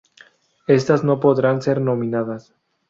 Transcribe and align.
Estas 0.65 1.03
no 1.03 1.19
podrán 1.19 1.61
ser 1.61 1.79
nominadas. 1.79 2.55